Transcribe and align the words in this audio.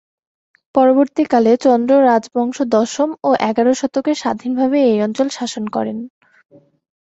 পরবর্তীকালে 0.75 1.51
চন্দ্র 1.65 1.91
রাজবংশ 2.05 2.57
দশম 2.75 3.09
ও 3.23 3.39
এগার 3.49 3.67
শতকে 3.79 4.11
স্বাধীনভাবে 4.21 4.77
এই 4.85 4.99
অঞ্চল 5.05 5.27
শাসন 5.37 5.63
করে। 5.75 5.91